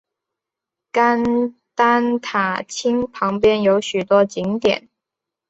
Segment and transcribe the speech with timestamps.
[0.91, 4.89] 甘丹塔钦旁边有许多景点。